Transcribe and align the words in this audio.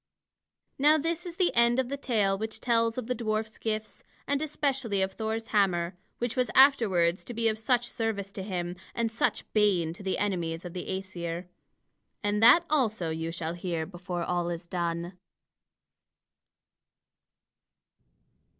Now 0.79 0.97
this 0.97 1.27
is 1.27 1.35
the 1.35 1.53
end 1.55 1.77
of 1.77 1.87
the 1.89 1.95
tale 1.95 2.35
which 2.35 2.59
tells 2.59 2.97
of 2.97 3.05
the 3.05 3.13
dwarf's 3.13 3.59
gifts, 3.59 4.03
and 4.25 4.41
especially 4.41 4.99
of 5.03 5.11
Thor's 5.11 5.49
hammer, 5.49 5.95
which 6.17 6.35
was 6.35 6.49
afterwards 6.55 7.23
to 7.23 7.35
be 7.35 7.47
of 7.47 7.59
such 7.59 7.87
service 7.87 8.31
to 8.31 8.41
him 8.41 8.77
and 8.95 9.11
such 9.11 9.45
bane 9.53 9.93
to 9.93 10.01
the 10.01 10.17
enemies 10.17 10.65
of 10.65 10.73
the 10.73 10.87
Æsir. 10.87 11.45
And 12.23 12.41
that 12.41 12.65
also 12.67 13.11
you 13.11 13.31
shall 13.31 13.53
hear 13.53 13.85
before 13.85 14.23
all 14.23 14.49
is 14.49 14.65
done. 14.65 15.19